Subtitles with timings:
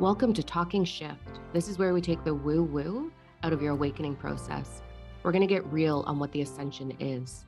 [0.00, 1.40] Welcome to Talking Shift.
[1.52, 4.80] This is where we take the woo woo out of your awakening process.
[5.22, 7.44] We're going to get real on what the ascension is.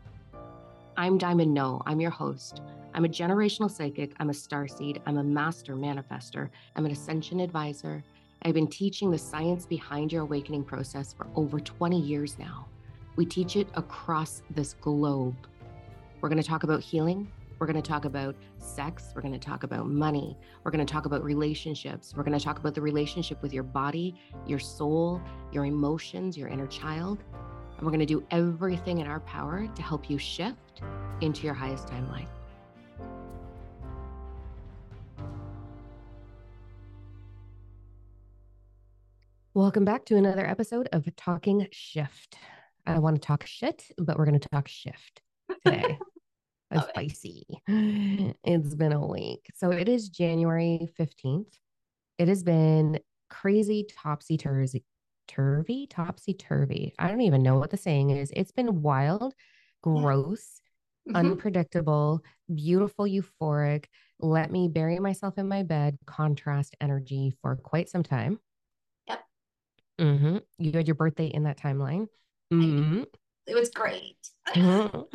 [0.98, 1.80] I'm Diamond No.
[1.86, 2.61] I'm your host.
[2.93, 4.12] I'm a generational psychic.
[4.20, 5.00] I'm a star seed.
[5.07, 6.50] I'm a master manifester.
[6.76, 8.04] I'm an ascension advisor.
[8.43, 12.66] I've been teaching the science behind your awakening process for over 20 years now.
[13.16, 15.36] We teach it across this globe.
[16.21, 19.12] We're going to talk about healing, we're going to talk about sex.
[19.14, 20.36] We're going to talk about money.
[20.64, 22.12] We're going to talk about relationships.
[22.12, 24.16] We're going to talk about the relationship with your body,
[24.48, 27.22] your soul, your emotions, your inner child.
[27.76, 30.82] And we're going to do everything in our power to help you shift
[31.21, 32.27] into your highest timeline.
[39.55, 42.38] Welcome back to another episode of Talking Shift.
[42.88, 45.22] I want to talk shit, but we're going to talk shift
[45.64, 45.97] today.
[46.80, 47.46] spicy.
[47.66, 48.36] It.
[48.44, 49.50] It's been a week.
[49.54, 51.52] So it is January 15th.
[52.18, 52.98] It has been
[53.30, 54.84] crazy topsy turvy,
[55.28, 56.94] turvy, topsy turvy.
[56.98, 58.30] I don't even know what the saying is.
[58.34, 59.34] It's been wild,
[59.82, 60.60] gross,
[61.08, 61.16] mm-hmm.
[61.16, 63.86] unpredictable, beautiful, euphoric.
[64.20, 68.38] Let me bury myself in my bed, contrast energy for quite some time.
[69.08, 69.24] Yep.
[70.00, 70.36] Mm-hmm.
[70.58, 72.06] You had your birthday in that timeline.
[72.52, 73.02] Mm-hmm.
[73.46, 74.16] It was great.
[74.54, 75.14] it's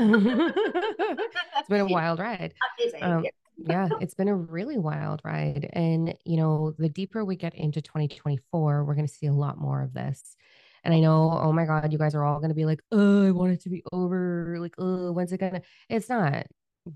[1.69, 2.53] been a wild ride.
[3.01, 3.25] Um,
[3.57, 5.69] yeah, it's been a really wild ride.
[5.73, 9.57] And, you know, the deeper we get into 2024, we're going to see a lot
[9.57, 10.35] more of this.
[10.83, 13.27] And I know, oh my God, you guys are all going to be like, oh,
[13.27, 14.57] I want it to be over.
[14.59, 15.61] Like, oh, when's it going to?
[15.89, 16.45] It's not.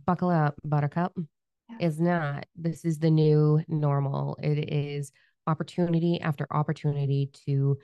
[0.05, 1.13] Buckle up, buttercup.
[1.69, 1.87] Yeah.
[1.87, 2.45] It's not.
[2.55, 4.37] This is the new normal.
[4.41, 5.11] It is
[5.47, 7.77] opportunity after opportunity to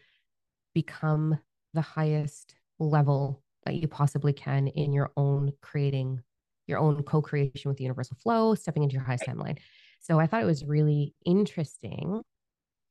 [0.73, 1.39] become
[1.73, 6.21] the highest level that you possibly can in your own creating
[6.67, 9.57] your own co-creation with the universal flow stepping into your highest timeline.
[9.99, 12.21] So i thought it was really interesting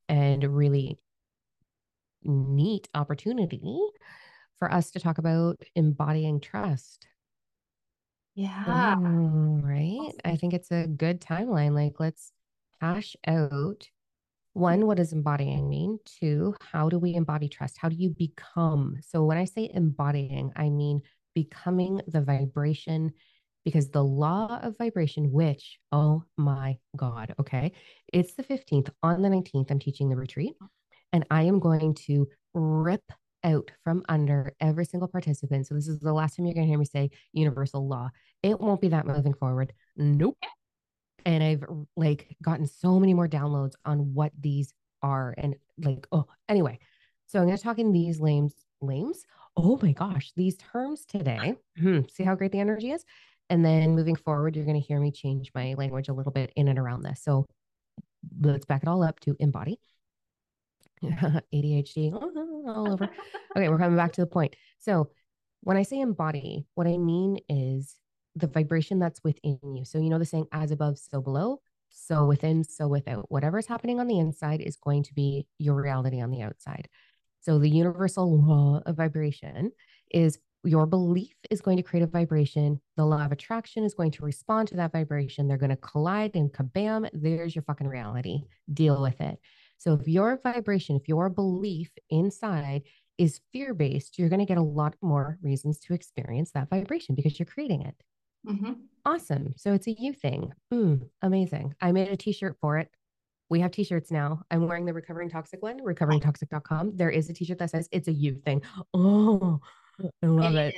[0.09, 0.97] and really
[2.23, 3.79] neat opportunity
[4.59, 7.07] for us to talk about embodying trust.
[8.35, 8.95] Yeah.
[8.97, 10.13] Mm, right?
[10.25, 11.73] I think it's a good timeline.
[11.73, 12.31] Like let's
[12.81, 13.89] hash out
[14.57, 15.99] one, what does embodying mean?
[16.05, 17.77] Two, how do we embody trust?
[17.77, 18.97] How do you become?
[19.01, 21.01] So when I say embodying, I mean
[21.35, 23.13] becoming the vibration
[23.63, 27.73] because the law of vibration, which, oh my God, okay,
[28.11, 28.89] it's the 15th.
[29.03, 30.53] On the 19th, I'm teaching the retreat,
[31.13, 33.03] and I am going to rip
[33.43, 35.67] out from under every single participant.
[35.67, 38.09] So this is the last time you're going to hear me say universal law.
[38.41, 39.73] It won't be that moving forward.
[39.95, 40.37] Nope
[41.27, 41.63] and I've
[41.97, 44.73] like gotten so many more downloads on what these
[45.03, 46.79] are and like oh anyway
[47.27, 49.25] so I'm going to talk in these lames lames?
[49.55, 53.05] Oh my gosh these terms today hmm, see how great the energy is?
[53.49, 56.51] And then moving forward you're going to hear me change my language a little bit
[56.55, 57.21] in and around this.
[57.21, 57.45] So
[58.41, 59.79] let's back it all up to embody.
[61.03, 63.09] ADHD all over.
[63.55, 64.55] Okay we're coming back to the point.
[64.77, 65.09] So
[65.61, 67.95] when I say embody what I mean is
[68.37, 69.85] the vibration that's within you.
[69.85, 73.31] So, you know, the saying as above, so below, so within, so without.
[73.31, 76.87] Whatever's happening on the inside is going to be your reality on the outside.
[77.41, 79.71] So, the universal law of vibration
[80.11, 82.81] is your belief is going to create a vibration.
[82.97, 85.47] The law of attraction is going to respond to that vibration.
[85.47, 88.41] They're going to collide and kabam, there's your fucking reality.
[88.73, 89.39] Deal with it.
[89.77, 92.83] So, if your vibration, if your belief inside
[93.17, 97.15] is fear based, you're going to get a lot more reasons to experience that vibration
[97.15, 97.95] because you're creating it.
[98.45, 98.73] Mm-hmm.
[99.05, 99.53] Awesome.
[99.55, 100.53] So it's a you thing.
[100.73, 101.73] Mm, amazing.
[101.81, 102.89] I made a t shirt for it.
[103.49, 104.41] We have t shirts now.
[104.51, 106.97] I'm wearing the Recovering Toxic one, recoveringtoxic.com.
[106.97, 108.61] There is a t shirt that says it's a you thing.
[108.93, 109.59] Oh,
[110.21, 110.75] I love it.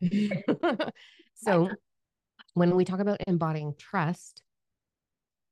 [0.00, 0.94] it.
[1.34, 1.68] so
[2.54, 4.42] when we talk about embodying trust,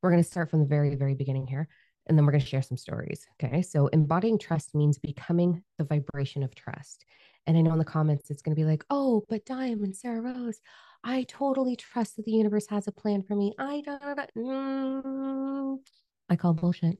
[0.02, 1.68] we're going to start from the very, very beginning here.
[2.06, 3.26] And then we're going to share some stories.
[3.42, 3.62] Okay.
[3.62, 7.04] So embodying trust means becoming the vibration of trust.
[7.46, 10.20] And I know in the comments, it's going to be like, oh, but Diamond, Sarah
[10.20, 10.60] Rose,
[11.04, 13.54] I totally trust that the universe has a plan for me.
[13.58, 15.78] I don't, mm,
[16.28, 16.98] I call bullshit.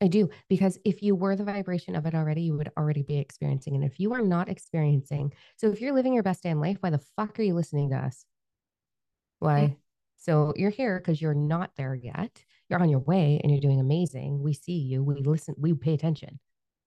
[0.00, 3.18] I do because if you were the vibration of it already, you would already be
[3.18, 3.74] experiencing.
[3.74, 6.76] And if you are not experiencing, so if you're living your best day in life,
[6.80, 8.24] why the fuck are you listening to us?
[9.40, 9.62] Why?
[9.62, 9.76] Okay.
[10.16, 12.44] So you're here because you're not there yet.
[12.68, 14.40] You're on your way and you're doing amazing.
[14.40, 15.02] We see you.
[15.02, 15.54] We listen.
[15.58, 16.38] We pay attention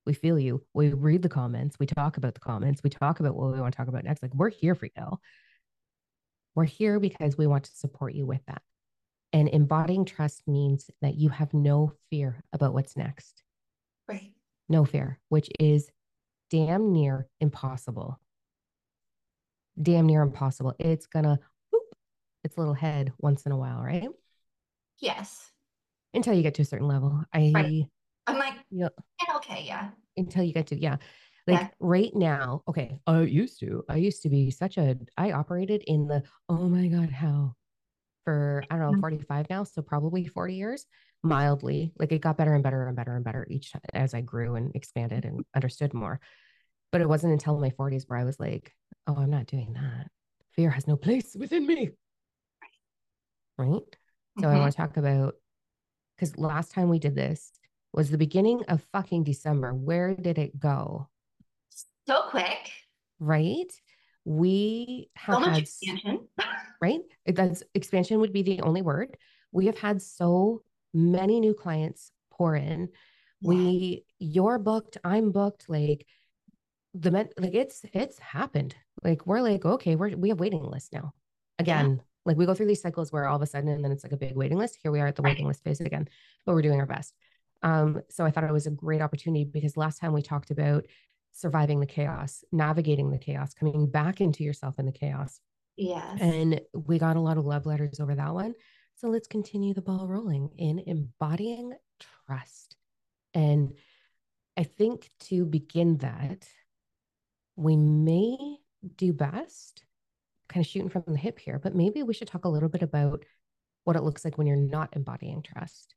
[0.05, 0.63] we feel you.
[0.73, 1.77] We read the comments.
[1.79, 2.81] We talk about the comments.
[2.83, 4.21] We talk about what we want to talk about next.
[4.21, 5.19] Like we're here for you.
[6.55, 8.61] We're here because we want to support you with that.
[9.33, 13.43] And embodying trust means that you have no fear about what's next.
[14.07, 14.33] Right.
[14.67, 15.89] No fear, which is
[16.49, 18.19] damn near impossible.
[19.81, 20.73] Damn near impossible.
[20.79, 21.39] It's gonna
[21.73, 21.79] boop
[22.43, 24.09] its little head once in a while, right?
[24.99, 25.47] Yes.
[26.13, 27.23] until you get to a certain level.
[27.33, 27.83] I Right.
[28.27, 28.89] I'm like, yeah,
[29.35, 29.89] okay, yeah.
[30.17, 30.97] until you get to yeah.
[31.47, 31.67] Like Yeah.
[31.79, 32.99] right now, okay.
[33.07, 33.83] I used to.
[33.89, 37.55] I used to be such a I operated in the oh my god, how
[38.23, 38.99] for I don't know, Mhm.
[39.01, 40.85] 45 now, so probably 40 years,
[41.23, 41.91] mildly.
[41.97, 44.55] Like it got better and better and better and better each time as I grew
[44.55, 46.19] and expanded and understood more.
[46.91, 48.71] But it wasn't until my 40s where I was like,
[49.07, 50.07] oh, I'm not doing that.
[50.55, 51.89] Fear has no place within me.
[53.57, 53.81] Right.
[54.39, 54.59] So I Mhm.
[54.59, 55.35] want to talk about
[56.15, 57.51] because last time we did this
[57.93, 59.73] was the beginning of fucking December.
[59.73, 61.09] Where did it go?
[62.07, 62.71] So quick.
[63.19, 63.71] Right.
[64.25, 66.27] We have So much had expansion.
[66.81, 67.01] right?
[67.25, 69.17] That's expansion would be the only word.
[69.51, 72.89] We have had so many new clients pour in.
[73.43, 76.05] We you're booked, I'm booked, like
[76.93, 78.75] the men like it's it's happened.
[79.03, 81.13] Like we're like, okay, we're we have waiting lists now.
[81.57, 84.03] Again, like we go through these cycles where all of a sudden and then it's
[84.03, 84.77] like a big waiting list.
[84.81, 86.07] Here we are at the waiting list phase again,
[86.45, 87.15] but we're doing our best.
[87.63, 90.85] Um, so I thought it was a great opportunity because last time we talked about
[91.31, 95.39] surviving the chaos, navigating the chaos, coming back into yourself in the chaos.
[95.77, 96.19] Yes.
[96.19, 98.53] And we got a lot of love letters over that one.
[98.95, 101.73] So let's continue the ball rolling in embodying
[102.27, 102.75] trust.
[103.33, 103.73] And
[104.57, 106.47] I think to begin that,
[107.55, 108.57] we may
[108.95, 109.83] do best
[110.49, 112.81] kind of shooting from the hip here, but maybe we should talk a little bit
[112.81, 113.23] about
[113.83, 115.95] what it looks like when you're not embodying trust,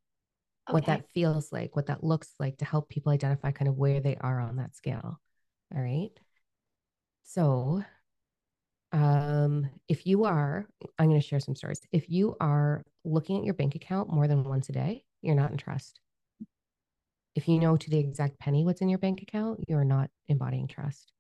[0.71, 4.01] what that feels like, what that looks like to help people identify kind of where
[4.01, 5.21] they are on that scale.
[5.75, 6.11] All right.
[7.25, 7.83] So,
[8.93, 10.67] um, if you are,
[10.99, 11.81] I'm going to share some stories.
[11.93, 15.51] If you are looking at your bank account more than once a day, you're not
[15.51, 16.01] in trust.
[17.35, 20.69] If you know to the exact penny what's in your bank account, you're not embodying
[20.69, 21.13] trust.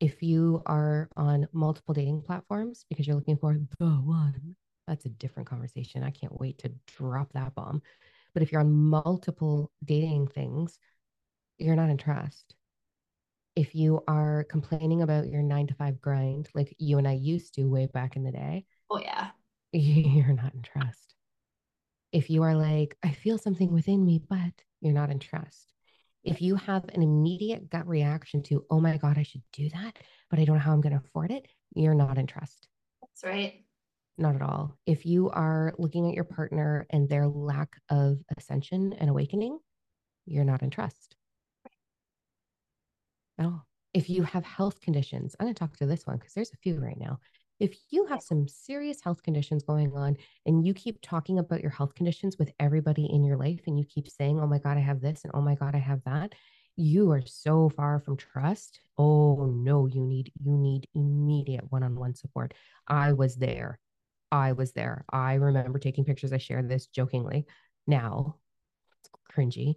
[0.00, 4.56] If you are on multiple dating platforms because you're looking for the one,
[4.88, 6.02] that's a different conversation.
[6.02, 7.80] I can't wait to drop that bomb.
[8.34, 10.78] But if you're on multiple dating things,
[11.58, 12.54] you're not in trust.
[13.56, 17.54] If you are complaining about your nine to five grind, like you and I used
[17.54, 19.30] to way back in the day, Oh yeah.
[19.72, 21.14] you're not in trust.
[22.12, 25.72] If you are like, I feel something within me, but you're not in trust.
[26.22, 29.98] If you have an immediate gut reaction to, oh my God, I should do that,
[30.30, 32.68] but I don't know how I'm going to afford it, you're not in trust.
[33.02, 33.63] That's right.
[34.16, 34.78] Not at all.
[34.86, 39.58] If you are looking at your partner and their lack of ascension and awakening,
[40.26, 41.16] you're not in trust
[43.38, 43.66] at all.
[43.92, 46.58] If you have health conditions, I'm going to talk to this one because there's a
[46.58, 47.18] few right now.
[47.60, 50.16] If you have some serious health conditions going on
[50.46, 53.84] and you keep talking about your health conditions with everybody in your life and you
[53.84, 56.34] keep saying, oh my God, I have this and oh my God, I have that,
[56.76, 58.80] you are so far from trust.
[58.98, 62.54] Oh no, you need you need immediate one-on-one support.
[62.88, 63.78] I was there.
[64.34, 65.04] I was there.
[65.10, 66.32] I remember taking pictures.
[66.32, 67.46] I share this jokingly.
[67.86, 68.36] Now
[69.00, 69.76] it's cringy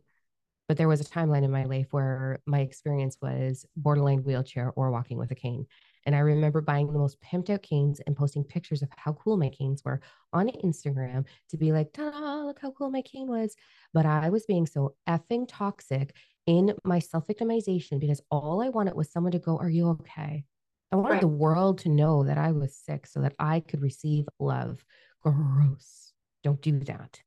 [0.68, 4.92] but there was a timeline in my life where my experience was borderline wheelchair or
[4.92, 5.66] walking with a cane.
[6.06, 9.38] And I remember buying the most pimped out canes and posting pictures of how cool
[9.38, 10.02] my canes were
[10.34, 13.56] on Instagram to be like, ta look how cool my cane was.
[13.94, 16.14] But I was being so effing toxic
[16.46, 20.44] in my self victimization because all I wanted was someone to go, Are you okay?
[20.92, 21.22] I wanted Right.
[21.22, 24.86] the world to know that I was sick so that I could receive love.
[25.22, 26.14] Gross.
[26.44, 27.22] Don't do that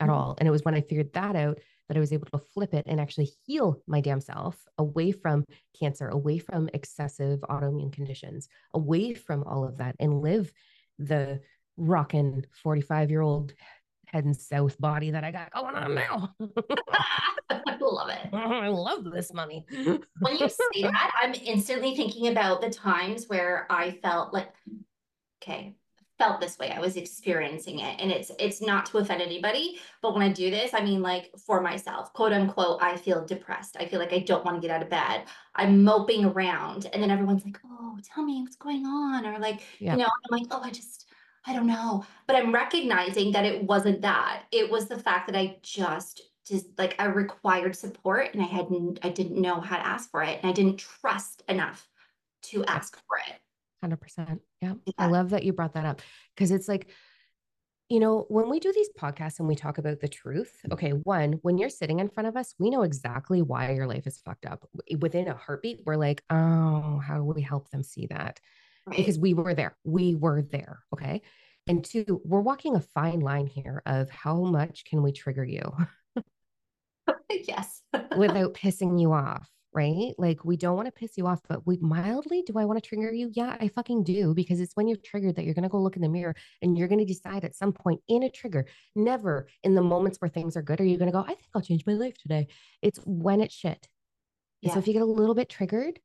[0.00, 0.10] at Mhm.
[0.10, 0.36] all.
[0.38, 2.84] And it was when I figured that out that I was able to flip it
[2.88, 5.44] and actually heal my damn self away from
[5.78, 10.52] cancer, away from excessive autoimmune conditions, away from all of that, and live
[10.98, 11.40] the
[11.76, 13.54] rockin' 45 year old
[14.14, 16.34] heading south body that I got going on now.
[17.50, 18.28] I love it.
[18.32, 19.66] I love this money.
[20.20, 24.50] When you say that, I'm instantly thinking about the times where I felt like,
[25.42, 25.74] okay,
[26.16, 26.70] felt this way.
[26.70, 28.00] I was experiencing it.
[28.00, 31.32] And it's it's not to offend anybody, but when I do this, I mean like
[31.44, 33.76] for myself, quote unquote, I feel depressed.
[33.80, 35.24] I feel like I don't want to get out of bed.
[35.56, 36.86] I'm moping around.
[36.92, 39.26] And then everyone's like, oh, tell me what's going on.
[39.26, 39.94] Or like, Yeah.
[39.94, 41.06] you know, I'm like, oh, I just
[41.46, 42.04] I don't know.
[42.26, 44.44] But I'm recognizing that it wasn't that.
[44.50, 48.98] It was the fact that I just just like I required support and I hadn't
[49.02, 51.88] I didn't know how to ask for it and I didn't trust enough
[52.44, 53.40] to ask for it.
[53.84, 54.40] 100%.
[54.60, 54.74] Yeah.
[54.98, 56.02] I love that you brought that up
[56.34, 56.90] because it's like,
[57.88, 61.34] you know, when we do these podcasts and we talk about the truth, okay, one,
[61.42, 64.46] when you're sitting in front of us, we know exactly why your life is fucked
[64.46, 64.66] up.
[65.00, 68.40] Within a heartbeat, we're like, oh, how do we help them see that?
[68.86, 68.96] Right.
[68.98, 69.76] Because we were there.
[69.84, 70.80] We were there.
[70.92, 71.22] Okay.
[71.66, 75.62] And two, we're walking a fine line here of how much can we trigger you
[77.30, 77.80] yes.
[78.16, 79.48] without pissing you off.
[79.72, 80.12] right?
[80.18, 82.86] Like we don't want to piss you off, but we mildly do I want to
[82.86, 83.30] trigger you?
[83.32, 85.96] Yeah, I fucking do because it's when you're triggered that you're going to go look
[85.96, 89.48] in the mirror and you're going to decide at some point in a trigger, never
[89.62, 91.62] in the moments where things are good, are you going to go, I think I'll
[91.62, 92.46] change my life today.
[92.82, 93.88] It's when it's shit.
[94.60, 94.74] Yeah.
[94.74, 95.98] so if you get a little bit triggered,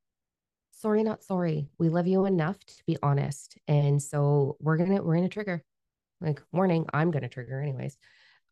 [0.79, 1.69] sorry, not sorry.
[1.77, 3.57] We love you enough to be honest.
[3.67, 5.63] And so we're going to, we're going to trigger
[6.21, 7.97] like warning, I'm going to trigger anyways.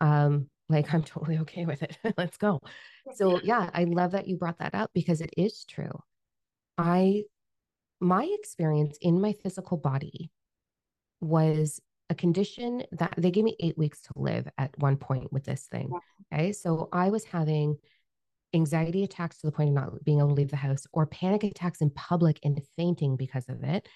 [0.02, 1.98] Um, like I'm totally okay with it.
[2.18, 2.60] Let's go.
[3.16, 6.00] So yeah, I love that you brought that up because it is true.
[6.78, 7.24] I
[8.00, 10.30] my experience in my physical body
[11.20, 15.46] was a condition that they gave me 8 weeks to live at one point with
[15.46, 15.92] this thing.
[16.32, 16.52] Okay?
[16.52, 17.78] So I was having
[18.54, 21.44] anxiety attacks to the point of not being able to leave the house or panic
[21.44, 23.88] attacks in public and fainting because of it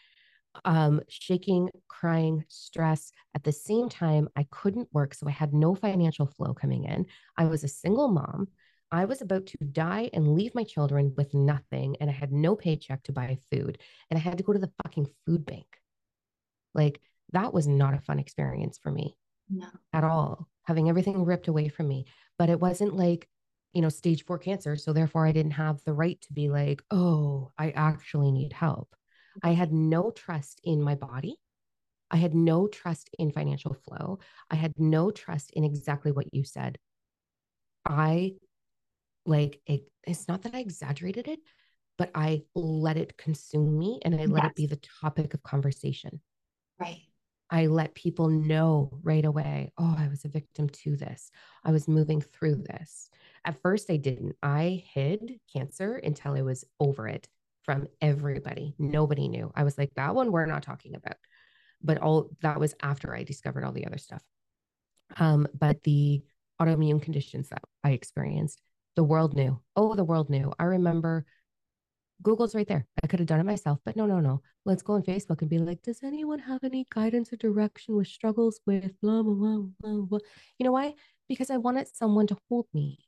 [0.66, 3.12] um, shaking, crying, stress.
[3.36, 5.14] At the same time, I couldn't work.
[5.14, 7.06] So I had no financial flow coming in.
[7.38, 8.48] I was a single mom.
[8.92, 11.96] I was about to die and leave my children with nothing.
[12.02, 13.78] And I had no paycheck to buy food.
[14.10, 15.66] And I had to go to the fucking food bank.
[16.74, 17.00] Like,
[17.32, 19.16] that was not a fun experience for me
[19.50, 19.68] no.
[19.94, 22.06] at all, having everything ripped away from me.
[22.38, 23.30] But it wasn't like,
[23.74, 24.76] you know, stage four cancer.
[24.76, 28.94] So therefore, I didn't have the right to be like, oh, I actually need help.
[29.44, 29.58] I mm-hmm.
[29.58, 31.38] had no trust in my body.
[32.10, 34.20] I had no trust in financial flow.
[34.50, 36.78] I had no trust in exactly what you said.
[37.86, 38.34] I
[39.26, 41.40] like it, it's not that I exaggerated it,
[41.98, 44.52] but I let it consume me and I let yes.
[44.52, 46.20] it be the topic of conversation.
[46.80, 47.04] Right.
[47.52, 51.30] I let people know right away, oh, I was a victim to this.
[51.66, 53.10] I was moving through this.
[53.44, 54.38] At first, I didn't.
[54.42, 57.28] I hid cancer until I was over it
[57.64, 58.74] from everybody.
[58.80, 59.52] Nobody knew.
[59.54, 61.18] I was like, that one we're not talking about.
[61.84, 64.24] But all that was after I discovered all the other stuff.
[65.18, 66.24] Um, but the
[66.62, 68.62] autoimmune conditions that I experienced,
[68.96, 69.60] the world knew.
[69.76, 70.54] Oh, the world knew.
[70.58, 71.26] I remember
[72.22, 72.86] Google's right there.
[73.04, 74.42] I could have done it myself, but no, no, no.
[74.66, 78.08] Let's go on Facebook and be like, does anyone have any guidance or direction with
[78.08, 80.20] struggles with blah, blah, blah, blah, blah?
[80.60, 80.94] You know why?
[81.28, 83.00] Because I wanted someone to hold me.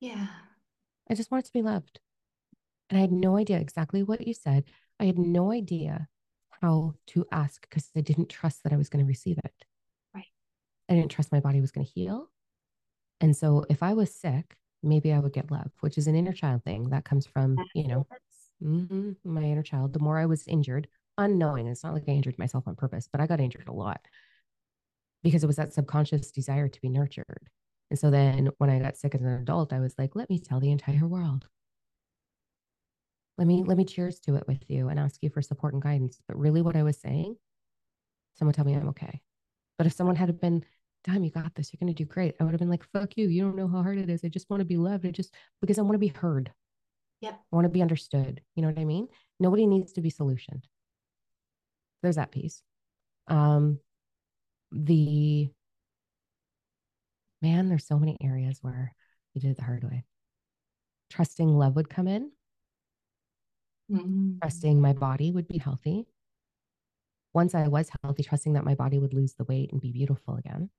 [0.00, 0.26] Yeah.
[1.10, 2.00] I just wanted to be loved.
[2.88, 4.64] And I had no idea exactly what you said.
[4.98, 6.08] I had no idea
[6.60, 9.54] how to ask because I didn't trust that I was going to receive it.
[10.14, 10.26] Right.
[10.88, 12.30] I didn't trust my body was going to heal.
[13.20, 16.32] And so if I was sick, maybe I would get love, which is an inner
[16.32, 18.06] child thing that comes from, you know,
[18.62, 19.92] mm-hmm, my inner child.
[19.92, 20.88] The more I was injured,
[21.18, 24.00] unknowing, it's not like I injured myself on purpose, but I got injured a lot
[25.22, 27.50] because it was that subconscious desire to be nurtured.
[27.90, 30.38] And so then when I got sick as an adult, I was like, let me
[30.38, 31.46] tell the entire world
[33.40, 35.82] let me let me cheers to it with you and ask you for support and
[35.82, 37.34] guidance but really what i was saying
[38.34, 39.20] someone tell me i'm okay
[39.78, 40.62] but if someone had been
[41.04, 43.16] damn you got this you're going to do great i would have been like fuck
[43.16, 45.10] you you don't know how hard it is i just want to be loved i
[45.10, 46.52] just because i want to be heard
[47.20, 49.08] yep i want to be understood you know what i mean
[49.38, 50.64] nobody needs to be solutioned
[52.02, 52.62] there's that piece
[53.28, 53.78] um
[54.72, 55.48] the
[57.42, 58.94] man there's so many areas where
[59.34, 60.04] you did it the hard way
[61.10, 62.30] trusting love would come in
[63.90, 64.38] mm-hmm.
[64.40, 66.06] trusting my body would be healthy.
[67.32, 70.36] Once I was healthy, trusting that my body would lose the weight and be beautiful
[70.36, 70.70] again.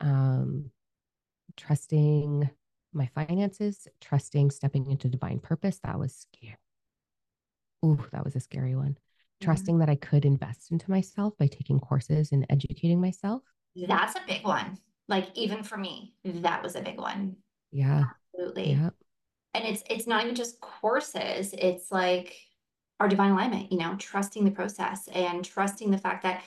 [0.00, 0.70] Um,
[1.56, 2.50] trusting
[2.96, 5.78] my finances, trusting stepping into divine purpose.
[5.84, 6.56] That was scary.
[7.84, 8.96] Ooh, that was a scary one.
[9.40, 13.42] Trusting that I could invest into myself by taking courses and educating myself.
[13.76, 14.78] That's a big one.
[15.08, 17.36] Like even for me, that was a big one.
[17.70, 18.04] Yeah.
[18.34, 18.72] Absolutely.
[18.72, 18.90] Yeah
[19.56, 22.36] and it's it's not even just courses it's like
[23.00, 26.42] our divine alignment you know trusting the process and trusting the fact that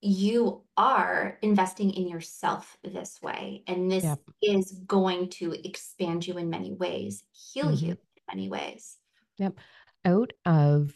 [0.00, 4.18] you are investing in yourself this way and this yep.
[4.42, 7.90] is going to expand you in many ways heal you mm-hmm.
[7.90, 8.96] in many ways
[9.38, 9.58] yep
[10.04, 10.94] out of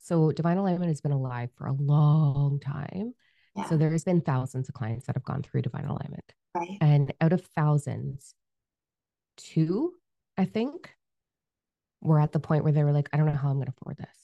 [0.00, 3.14] so divine alignment has been alive for a long time
[3.56, 3.64] yeah.
[3.64, 6.76] so there's been thousands of clients that have gone through divine alignment right.
[6.82, 8.34] and out of thousands
[9.38, 9.94] two
[10.38, 10.94] I think,
[12.00, 13.74] were at the point where they were like, I don't know how I'm going to
[13.80, 14.16] afford this.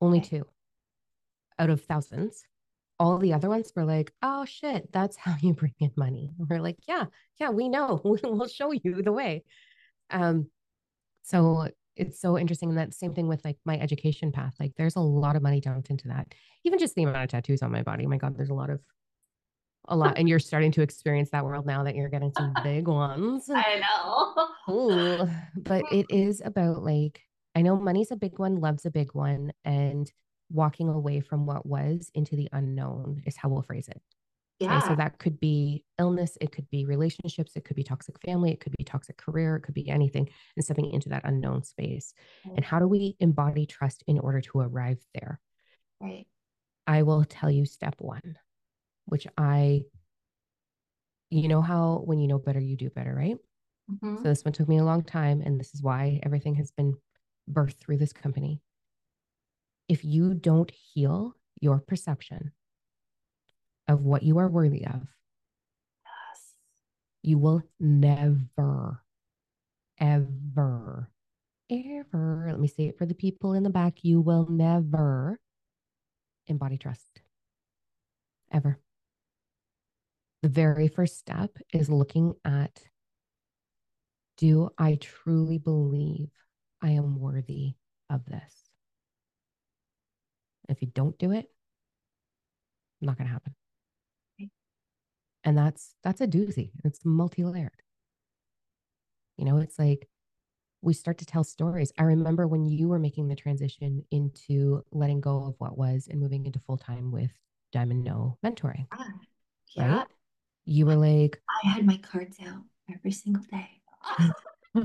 [0.00, 0.44] Only two
[1.58, 2.44] out of thousands.
[3.00, 6.30] All the other ones were like, oh shit, that's how you bring in money.
[6.38, 7.04] And we're like, yeah,
[7.38, 8.00] yeah, we know.
[8.04, 9.44] we'll show you the way.
[10.10, 10.48] Um,
[11.22, 12.70] so it's so interesting.
[12.70, 14.54] And that same thing with like my education path.
[14.58, 16.34] Like there's a lot of money dumped into that.
[16.64, 18.06] Even just the amount of tattoos on my body.
[18.06, 18.80] Oh my God, there's a lot of
[19.88, 22.86] a lot and you're starting to experience that world now that you're getting some big
[22.86, 27.22] ones i know Ooh, but it is about like
[27.54, 30.10] i know money's a big one love's a big one and
[30.50, 34.02] walking away from what was into the unknown is how we'll phrase it
[34.60, 34.68] Yeah.
[34.78, 38.52] Okay, so that could be illness, it could be relationships, it could be toxic family,
[38.52, 42.12] it could be toxic career, it could be anything, and stepping into that unknown space.
[42.56, 45.40] And how do we embody trust in order to arrive there?
[46.00, 46.26] Right.
[46.86, 48.38] I will tell you step one,
[49.06, 49.84] which I,
[51.30, 53.36] you know, how when you know better, you do better, right?
[53.90, 54.22] Mhm.
[54.22, 56.94] So this one took me a long time, and this is why everything has been
[57.50, 58.60] birthed through this company.
[59.88, 62.52] If you don't heal your perception
[63.88, 65.06] of what you are worthy of,
[66.04, 66.54] Yes.
[67.22, 69.02] you will never,
[69.98, 71.10] ever,
[71.70, 75.40] ever, let me say it for the people in the back, you will never
[76.46, 77.22] embody trust.
[78.52, 78.78] Ever.
[80.42, 82.80] The very first step is looking at
[84.36, 86.28] do I truly believe
[86.80, 87.74] I am worthy
[88.08, 88.67] of this?
[90.68, 91.46] If you don't do it,
[93.00, 93.54] not going to happen.
[95.44, 96.72] And that's that's a doozy.
[96.84, 97.70] It's multi-layered.
[99.36, 100.08] You know, it's like
[100.82, 101.92] we start to tell stories.
[101.98, 106.20] I remember when you were making the transition into letting go of what was and
[106.20, 107.30] moving into full time with
[107.72, 109.06] Diamond No mentoring, Yeah.
[109.76, 109.96] Yeah.
[109.98, 110.06] right?
[110.66, 113.80] You were like, I had my cards out every single day.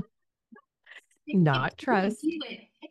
[1.26, 2.24] Not trust.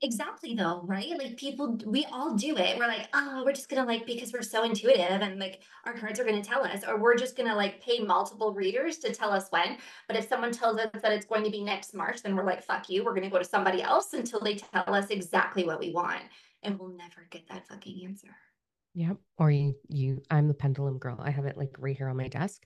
[0.04, 1.18] Exactly though, right?
[1.18, 2.78] Like people, we all do it.
[2.78, 6.20] We're like, oh, we're just gonna like because we're so intuitive and like our cards
[6.20, 9.48] are gonna tell us, or we're just gonna like pay multiple readers to tell us
[9.52, 9.78] when.
[10.10, 12.62] But if someone tells us that it's going to be next March, then we're like,
[12.62, 15.94] fuck you, we're gonna go to somebody else until they tell us exactly what we
[15.94, 16.22] want.
[16.64, 18.36] And we'll never get that fucking answer.
[18.96, 19.16] Yep.
[19.38, 21.18] Or you, you, I'm the pendulum girl.
[21.18, 22.62] I have it like right here on my desk.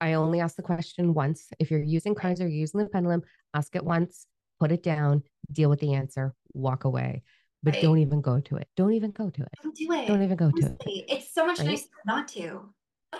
[0.00, 1.48] I only ask the question once.
[1.58, 3.22] If you're using cards or using the pendulum,
[3.52, 4.26] ask it once,
[4.58, 7.22] put it down, deal with the answer, walk away.
[7.62, 7.82] But Right.
[7.82, 8.68] don't even go to it.
[8.76, 9.48] Don't even go to it.
[9.62, 10.06] Don't do it.
[10.06, 10.82] Don't even go to it.
[11.08, 11.68] It's so much Right?
[11.68, 12.72] nicer not to.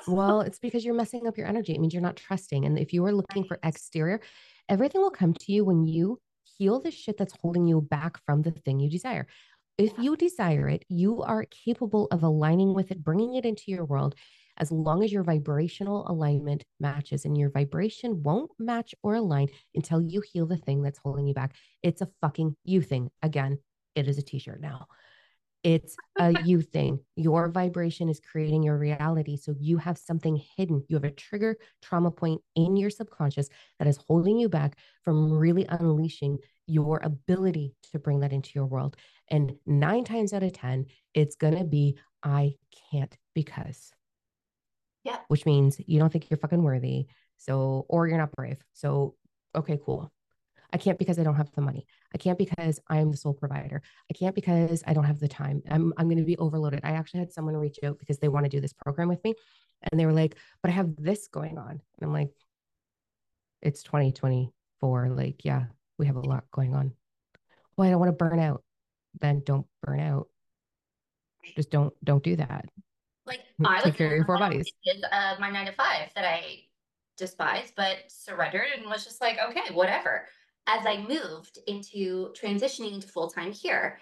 [0.07, 1.75] Well, it's because you're messing up your energy.
[1.75, 2.65] It means you're not trusting.
[2.65, 4.21] And if you are looking for exterior,
[4.69, 8.43] everything will come to you when you heal the shit that's holding you back from
[8.43, 9.27] the thing you desire.
[9.79, 13.85] If you desire it, you are capable of aligning with it, bringing it into your
[13.85, 14.15] world
[14.59, 17.25] as long as your vibrational alignment matches.
[17.25, 21.35] And your vibration won't match or align until you heal the thing that's holding you
[21.35, 21.55] back.
[21.83, 23.11] It's a fucking you thing.
[23.23, 23.59] Again,
[23.95, 24.87] it is a t shirt now.
[25.63, 27.01] It's a you thing.
[27.17, 29.37] Your vibration is creating your reality.
[29.37, 30.85] So you have something hidden.
[30.89, 35.33] You have a trigger trauma point in your subconscious that is holding you back from
[35.33, 38.97] really unleashing your ability to bring that into your world.
[39.29, 42.55] And nine times out of 10, it's going to be, I
[42.91, 43.91] can't because,
[45.07, 45.19] Yeah.
[45.29, 47.07] which means you don't think you're fucking worthy.
[47.39, 48.59] So, or you're not brave.
[48.73, 49.15] So,
[49.55, 50.13] okay, cool.
[50.73, 51.87] I can't because I don't have the money.
[52.15, 53.83] I can't because I am the sole provider.
[54.11, 55.63] I can't because I don't have the time.
[55.71, 56.81] I'm I'm going to be overloaded.
[56.83, 59.35] I actually had someone reach out because they want to do this program with me
[59.91, 62.31] and they were like, "But I have this going on." And I'm like,
[63.63, 65.11] "It's 2024.
[65.11, 65.67] Like, yeah,
[65.99, 66.93] we have a lot going on."
[67.77, 68.65] Well, I don't want to burn out.
[69.21, 70.29] Then don't burn out.
[71.55, 72.67] Just don't don't do that.
[73.27, 74.71] Like I was care of your four bodies.
[75.11, 76.61] Uh, my nine to five that I
[77.17, 80.27] despised, but surrendered and was just like, okay, whatever.
[80.67, 83.99] As I moved into transitioning into full time here,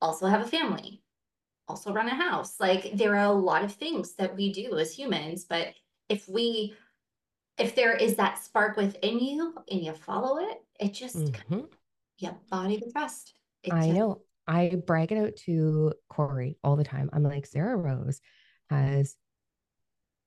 [0.00, 1.02] also have a family,
[1.68, 2.58] also run a house.
[2.58, 5.68] Like there are a lot of things that we do as humans, but
[6.08, 6.74] if we
[7.58, 11.68] if there is that spark within you and you follow it, it just Mhm.
[12.18, 13.34] you body the trust.
[13.62, 14.22] It I just- know.
[14.46, 17.08] I brag it out to Corey all the time.
[17.12, 18.20] I'm like, Sarah Rose
[18.70, 19.16] has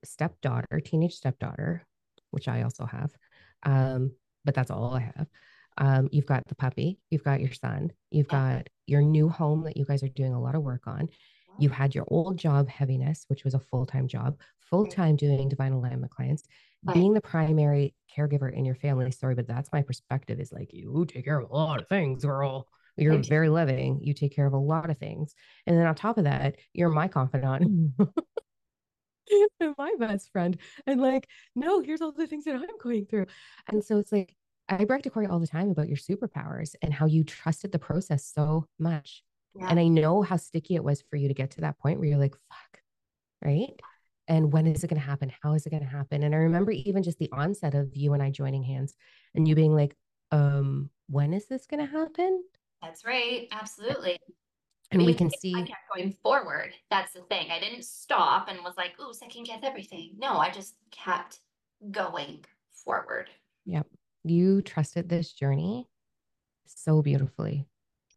[0.03, 1.85] stepdaughter, teenage stepdaughter,
[2.31, 3.11] which I also have.
[3.63, 4.11] Um,
[4.45, 5.27] but that's all I have.
[5.77, 9.77] Um, you've got the puppy, you've got your son, you've got your new home that
[9.77, 11.09] you guys are doing a lot of work on.
[11.57, 15.49] You had your old job heaviness, which was a full time job, full time doing
[15.49, 16.43] divine alignment clients,
[16.93, 19.09] being the primary caregiver in your family.
[19.11, 22.23] Sorry, but that's my perspective is like, you take care of a lot of things,
[22.23, 22.67] girl.
[22.97, 23.27] You're do.
[23.27, 23.99] very loving.
[24.01, 25.33] You take care of a lot of things.
[25.65, 27.93] And then on top of that, you're my confidant.
[29.59, 30.57] and my best friend.
[30.85, 33.27] And like, no, here's all the things that I'm going through.
[33.67, 34.35] And so it's like,
[34.69, 37.79] I brag to Corey all the time about your superpowers and how you trusted the
[37.79, 39.23] process so much.
[39.55, 39.67] Yeah.
[39.69, 42.07] And I know how sticky it was for you to get to that point where
[42.07, 42.81] you're like, fuck,
[43.43, 43.69] right?
[44.27, 45.31] And when is it going to happen?
[45.41, 46.23] How is it going to happen?
[46.23, 48.95] And I remember even just the onset of you and I joining hands
[49.35, 49.95] and you being like,
[50.31, 52.41] um, when is this going to happen?
[52.83, 53.47] That's right.
[53.51, 54.19] Absolutely.
[54.91, 55.55] And we mean, can see.
[55.55, 56.73] I kept going forward.
[56.91, 57.49] That's the thing.
[57.49, 60.11] I didn't stop and was like, ooh, second guess everything.
[60.17, 61.39] No, I just kept
[61.89, 62.43] going
[62.85, 63.29] forward.
[63.65, 63.87] Yep.
[64.25, 65.87] You trusted this journey
[66.65, 67.65] so beautifully.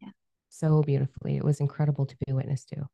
[0.01, 0.09] Yeah.
[0.49, 1.37] So beautifully.
[1.37, 2.87] It was incredible to be a witness to.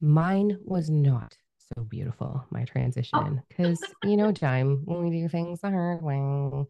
[0.00, 1.36] Mine was not
[1.74, 3.42] so beautiful, my transition.
[3.48, 4.08] Because, oh.
[4.08, 6.66] you know, time when we do things the hard way.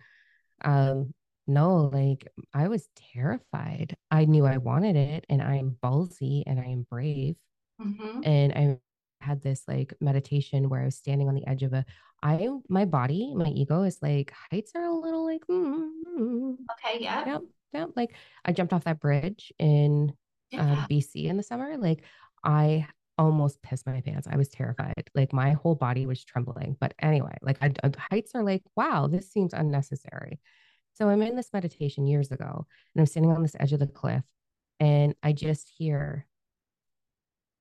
[0.64, 1.12] Um,
[1.46, 3.96] no, like I was terrified.
[4.10, 7.36] I knew I wanted it and I'm ballsy and I am brave.
[7.80, 8.20] Mm-hmm.
[8.24, 8.78] And I
[9.24, 11.84] had this like meditation where I was standing on the edge of a
[12.22, 16.52] I my body, my ego is like heights are a little like mm-hmm.
[16.72, 17.26] okay, yeah.
[17.26, 17.42] Yep.
[17.72, 17.90] Yep.
[17.96, 20.12] Like I jumped off that bridge in
[20.54, 20.72] uh, yeah.
[20.72, 21.76] uh, BC in the summer.
[21.76, 22.04] Like
[22.44, 22.86] I
[23.18, 24.28] almost pissed my pants.
[24.30, 25.10] I was terrified.
[25.14, 26.76] Like my whole body was trembling.
[26.80, 30.40] But anyway, like I, uh, heights are like, wow, this seems unnecessary.
[30.94, 33.86] So I'm in this meditation years ago and I'm standing on this edge of the
[33.86, 34.24] cliff
[34.80, 36.26] and I just hear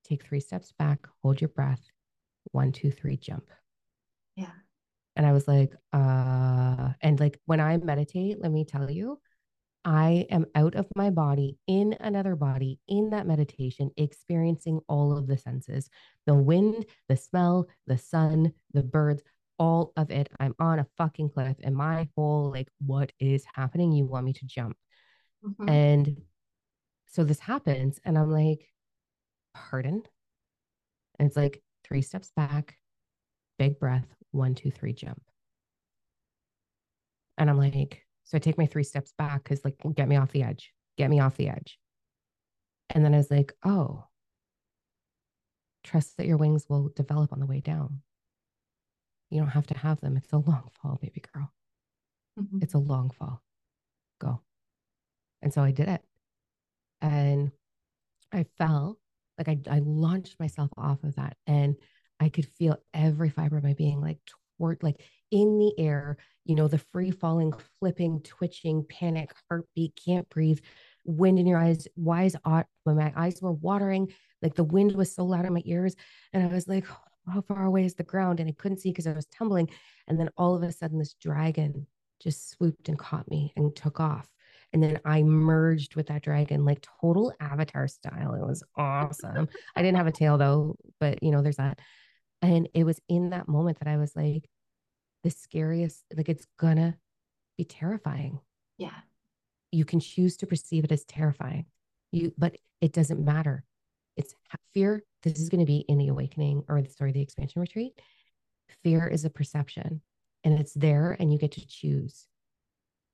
[0.04, 1.82] take three steps back, hold your breath.
[2.50, 3.48] One, two, three, jump.
[4.36, 4.50] Yeah.
[5.14, 9.18] And I was like, uh, and like when I meditate, let me tell you,
[9.84, 15.26] I am out of my body in another body in that meditation, experiencing all of
[15.26, 15.88] the senses
[16.26, 19.22] the wind, the smell, the sun, the birds,
[19.58, 20.28] all of it.
[20.40, 23.92] I'm on a fucking cliff, and my whole like, what is happening?
[23.92, 24.76] You want me to jump.
[25.44, 25.68] Mm-hmm.
[25.68, 26.22] And
[27.08, 28.68] so this happens, and I'm like,
[29.54, 30.02] pardon?
[31.18, 32.76] And it's like three steps back,
[33.58, 35.22] big breath, one, two, three, jump.
[37.38, 40.32] And I'm like, so I take my three steps back because, like, get me off
[40.32, 41.78] the edge, get me off the edge.
[42.90, 44.04] And then I was like, oh,
[45.82, 48.02] trust that your wings will develop on the way down.
[49.32, 50.16] You don't have to have them.
[50.16, 51.50] It's a long fall, baby girl.
[52.38, 52.58] Mm-hmm.
[52.62, 53.42] It's a long fall.
[54.20, 54.42] Go.
[55.40, 56.02] And so I did it.
[57.00, 57.50] And
[58.32, 58.98] I fell
[59.38, 61.76] like I, I launched myself off of that and
[62.20, 64.18] I could feel every fiber of my being like
[64.58, 70.28] toward like in the air, you know, the free falling, flipping, twitching, panic, heartbeat, can't
[70.28, 70.60] breathe,
[71.04, 72.36] wind in your eyes, wise
[72.84, 75.96] when my eyes were watering, like the wind was so loud in my ears.
[76.32, 76.84] And I was like,
[77.28, 78.40] how far away is the ground?
[78.40, 79.70] And I couldn't see because I was tumbling.
[80.08, 81.86] And then all of a sudden, this dragon
[82.22, 84.28] just swooped and caught me and took off.
[84.72, 88.34] And then I merged with that dragon, like total avatar style.
[88.34, 89.48] It was awesome.
[89.76, 91.78] I didn't have a tail though, but you know, there's that.
[92.40, 94.48] And it was in that moment that I was like,
[95.24, 96.96] the scariest, like it's gonna
[97.58, 98.40] be terrifying.
[98.78, 98.96] Yeah.
[99.70, 101.66] You can choose to perceive it as terrifying.
[102.10, 103.64] You, but it doesn't matter.
[104.16, 104.34] It's
[104.72, 105.02] fear.
[105.22, 108.00] This is going to be in the awakening or the story, the expansion retreat.
[108.82, 110.00] Fear is a perception
[110.44, 112.26] and it's there, and you get to choose.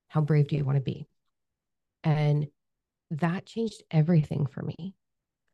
[0.09, 1.07] How brave do you want to be?
[2.03, 2.49] And
[3.11, 4.95] that changed everything for me.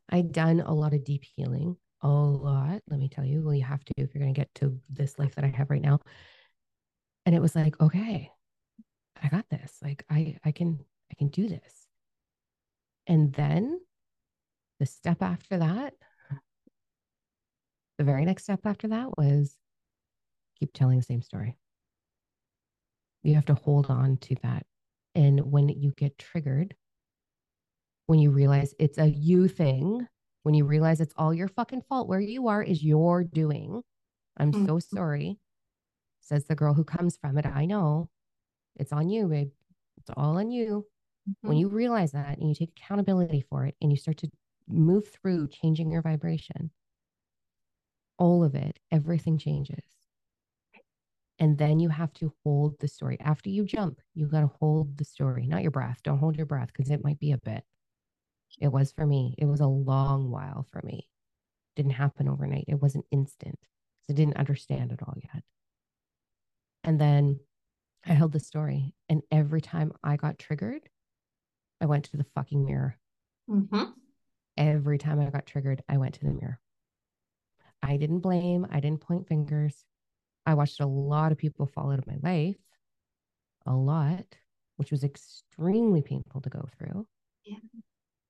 [0.09, 2.81] I'd done a lot of deep healing, a lot.
[2.87, 5.19] Let me tell you, well, you have to if you're going to get to this
[5.19, 5.99] life that I have right now.
[7.25, 8.31] And it was like, okay,
[9.21, 9.77] I got this.
[9.81, 10.79] Like I, I can,
[11.11, 11.87] I can do this.
[13.07, 13.79] And then
[14.79, 15.93] the step after that,
[17.97, 19.55] the very next step after that was
[20.59, 21.57] keep telling the same story.
[23.23, 24.65] You have to hold on to that
[25.15, 26.75] and when you get triggered,
[28.05, 30.05] when you realize it's a you thing,
[30.43, 33.81] when you realize it's all your fucking fault, where you are is your doing.
[34.37, 34.65] I'm mm-hmm.
[34.65, 35.39] so sorry,
[36.19, 37.45] says the girl who comes from it.
[37.45, 38.09] I know
[38.75, 39.51] it's on you, babe.
[39.97, 40.85] It's all on you.
[41.27, 41.47] Mm-hmm.
[41.47, 44.29] When you realize that and you take accountability for it and you start to
[44.67, 46.71] move through changing your vibration,
[48.17, 49.83] all of it, everything changes.
[51.37, 53.17] And then you have to hold the story.
[53.19, 55.99] After you jump, you got to hold the story, not your breath.
[56.03, 57.63] Don't hold your breath because it might be a bit.
[58.59, 59.35] It was for me.
[59.37, 61.09] It was a long while for me.
[61.75, 62.65] Didn't happen overnight.
[62.69, 63.59] It wasn't instant.
[64.09, 65.43] I didn't understand it all yet.
[66.85, 67.39] And then
[68.05, 68.93] I held the story.
[69.09, 70.87] And every time I got triggered,
[71.81, 72.97] I went to the fucking mirror.
[73.49, 73.83] Mm-hmm.
[74.57, 76.59] Every time I got triggered, I went to the mirror.
[77.83, 79.85] I didn't blame, I didn't point fingers.
[80.45, 82.55] I watched a lot of people fall out of my life,
[83.65, 84.25] a lot,
[84.77, 87.07] which was extremely painful to go through.
[87.43, 87.57] Yeah.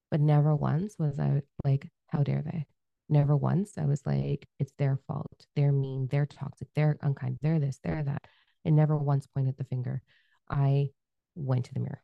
[0.10, 2.66] But never once was I like, how dare they?
[3.08, 5.46] Never once I was like, it's their fault.
[5.56, 6.08] They're mean.
[6.10, 6.70] They're toxic.
[6.74, 7.38] They're unkind.
[7.42, 8.26] They're this, they're that.
[8.64, 10.02] And never once pointed the finger.
[10.50, 10.90] I
[11.36, 12.02] went to the mirror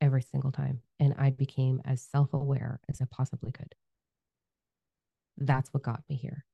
[0.00, 3.74] every single time and I became as self aware as I possibly could.
[5.38, 6.44] That's what got me here.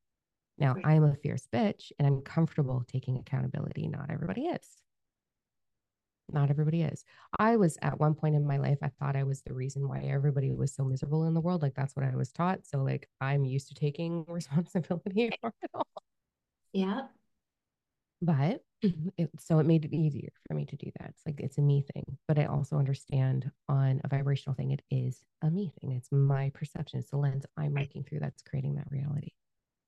[0.59, 0.77] Now.
[0.85, 3.89] I'm a fierce bitch and I'm comfortable taking accountability.
[3.89, 4.69] Not everybody is.
[6.31, 7.05] Not everybody is.
[7.39, 10.01] I was at one point in my life, I thought I was the reason why
[10.01, 11.63] everybody was so miserable in the world.
[11.63, 12.67] Like that's what I was taught.
[12.67, 15.87] So, like, I'm used to taking responsibility for it all.
[16.73, 17.03] Yeah.
[18.23, 18.63] But
[19.19, 21.11] it, so it made it easier for me to do that.
[21.11, 24.83] It's like it's a me thing, but I also understand on a vibrational thing, it
[24.91, 25.93] is a me thing.
[25.93, 27.01] It's my perception.
[27.01, 29.31] It's the lens I'm looking through that's creating that reality.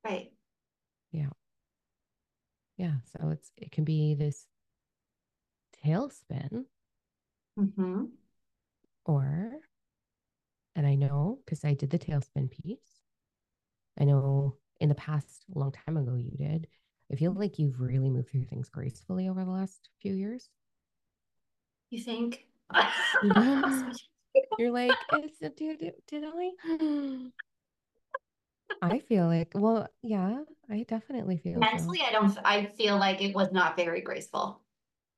[0.05, 0.33] Right
[1.13, 1.31] Yeah.
[2.77, 2.95] Yeah.
[3.17, 4.47] So it's, it can be this
[5.85, 6.65] tailspin
[7.59, 8.07] Mm-hmm.
[9.05, 9.53] or,
[10.75, 13.01] and I know because I did the tailspin piece.
[13.99, 16.67] I know in the past, a long time ago, you did.
[17.15, 20.51] I feel like you've really moved through things gracefully over the last few years.
[21.91, 22.45] You think?
[24.59, 26.51] You're like, did, did, did I?
[26.69, 27.31] Mm.
[28.83, 31.61] I feel like, well, yeah, I definitely feel so.
[31.61, 34.61] Mentally, I don't, I feel like it was not very graceful,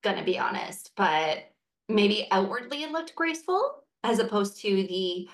[0.03, 1.51] gonna be honest, but
[1.89, 5.31] maybe outwardly it looked graceful as opposed to the,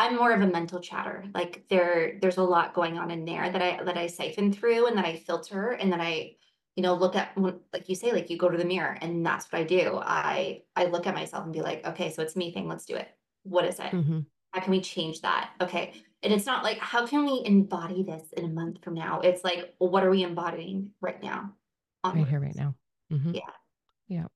[0.00, 1.24] I'm more of a mental chatter.
[1.34, 4.86] Like there, there's a lot going on in there that I, that I siphon through
[4.86, 6.36] and that I filter and then I,
[6.74, 9.52] you know, look at, like you say, like you go to the mirror and that's
[9.52, 10.00] what I do.
[10.02, 12.94] I, I look at myself and be like, okay, so it's me thing, let's do
[12.94, 13.08] it.
[13.42, 13.92] What is it?
[13.92, 14.24] Mhm.
[14.52, 15.50] How can we change that?
[15.60, 15.92] Okay.
[16.22, 19.20] And it's not like, how can we embody this in a month from now?
[19.20, 21.52] It's like, what are we embodying right now?
[22.04, 22.56] Right here, right onwards?
[22.56, 22.74] now.
[23.12, 23.34] Mhm.
[23.34, 23.52] Yeah.
[24.08, 24.26] Yeah.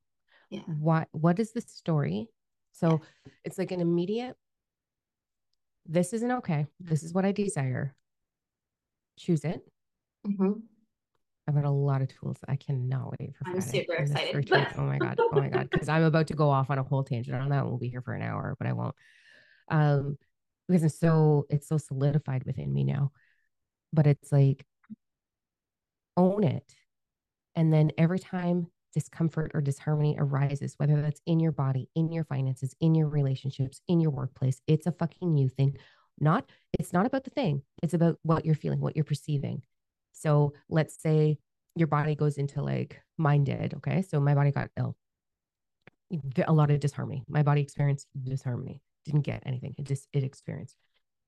[0.51, 0.61] Yeah.
[0.79, 2.29] What, what is the story?
[2.73, 3.01] So
[3.45, 4.37] it's like an immediate,
[5.87, 6.67] this isn't okay.
[6.81, 7.95] This is what I desire.
[9.19, 9.61] Choose it.
[10.27, 10.63] Mhm.
[11.47, 12.39] I've got a lot of tools.
[12.49, 14.51] I cannot wait for I'm super excited.
[14.79, 15.19] Oh my god!
[15.21, 15.69] Oh my god!
[15.71, 17.67] Because I'm about to go off on a whole tangent on that.
[17.67, 18.95] We'll be here for an hour, but I won't.
[19.69, 20.19] Um,
[20.67, 23.13] because it's so it's so solidified within me now.
[23.93, 24.65] But it's like
[26.17, 26.75] own it,
[27.55, 32.25] and then every time discomfort or disharmony arises, whether that's in your body, in your
[32.25, 35.77] finances, in your relationships, in your workplace, it's a fucking you thing.
[36.21, 37.63] Not it's not about the thing.
[37.83, 39.63] It's about what you're feeling, what you're perceiving.
[40.13, 41.39] So let's say
[41.75, 43.75] your body goes into like mine did.
[43.75, 44.03] Okay.
[44.03, 44.97] So my body got ill.
[46.47, 47.25] A lot of disharmony.
[47.29, 48.81] My body experienced disharmony.
[49.05, 49.75] Didn't get anything.
[49.77, 50.77] It just it experienced.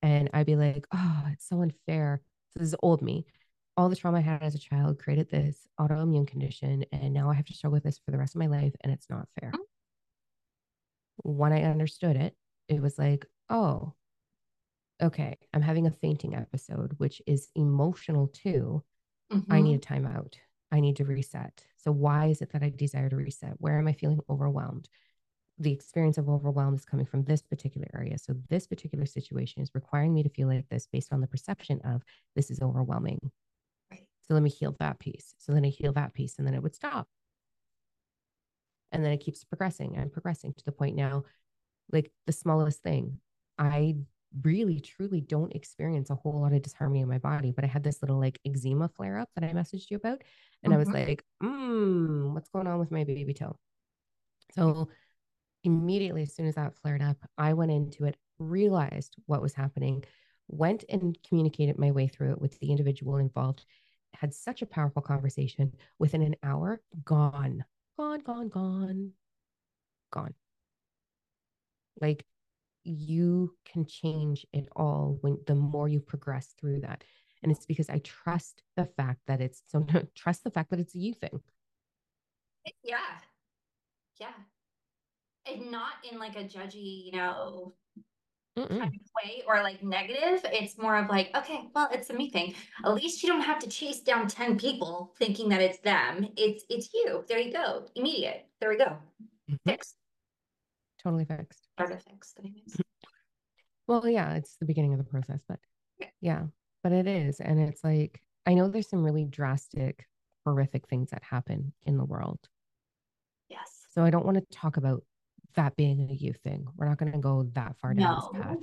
[0.03, 2.21] And I'd be like, oh, it's so unfair.
[2.53, 3.27] So this is old me.
[3.77, 6.85] All the trauma I had as a child created this autoimmune condition.
[6.93, 8.75] And now I have to struggle with this for the rest of my life.
[8.81, 9.53] And it's not fair.
[11.23, 12.37] When I understood it,
[12.69, 13.95] it was like, oh,
[15.03, 18.83] okay, I'm having a fainting episode, which is emotional too.
[19.51, 19.63] I Mhm.
[19.65, 20.37] need a timeout.
[20.73, 21.67] I need to reset.
[21.77, 23.61] So, why is it that I desire to reset?
[23.61, 24.89] Where am I feeling overwhelmed?
[25.59, 28.19] The experience of overwhelm is coming from this particular area.
[28.19, 31.81] So, this particular situation is requiring me to feel like this based on the perception
[31.83, 33.33] of this is overwhelming.
[34.29, 35.35] So, let me heal that piece.
[35.39, 37.09] So, then I heal that piece and then it would stop.
[38.93, 41.25] And then it keeps progressing and progressing to the point now,
[41.93, 43.19] like the smallest thing.
[43.59, 43.97] I
[44.43, 47.83] really truly don't experience a whole lot of disharmony in my body, but I had
[47.85, 50.23] this little like eczema flare up that I messaged you about.
[50.63, 50.95] And I was Mhm.
[51.09, 53.59] like, mm, what's going on with my baby toe?
[54.55, 54.89] So
[55.65, 60.05] immediately, as soon as that flared up, I went into it, realized what was happening,
[60.49, 63.65] went and communicated my way through it with the individual involved,
[64.21, 65.73] had such a powerful conversation.
[65.99, 67.65] Within an hour, gone,
[67.97, 69.13] gone, gone, gone,
[70.11, 70.35] gone.
[72.01, 72.25] Like
[72.85, 77.05] you can change it all when the more you progress through that.
[77.43, 80.95] And it's because I trust the fact that it's so trust the fact that it's
[80.95, 81.41] a you thing.
[82.83, 82.97] Yeah.
[84.19, 84.33] Yeah.
[85.47, 87.75] And not in like a judgy, you know,
[88.57, 90.41] way or like negative.
[90.53, 92.55] It's more of like, okay, well, it's a me thing.
[92.85, 96.29] At least you don't have to chase down 10 people thinking that it's them.
[96.37, 97.25] It's it's you.
[97.29, 97.87] There you go.
[97.95, 98.47] Immediate.
[98.61, 98.97] There we go.
[99.51, 99.59] Mhm.
[99.67, 99.97] Fixed.
[101.03, 101.69] Totally fixed.
[101.75, 102.39] Start to fixed.
[102.39, 102.81] anyways.
[103.87, 105.61] Well, yeah, it's the beginning of the process, but
[105.99, 106.09] Yeah.
[106.21, 106.43] yeah,
[106.83, 107.39] but it is.
[107.41, 110.07] And it's like, I know there's some really drastic,
[110.45, 112.41] horrific things that happen in the world.
[113.49, 113.87] Yes.
[113.93, 115.05] So I don't want to talk about
[115.57, 116.67] that being a you thing.
[116.77, 118.59] We're not going to go that far down this path.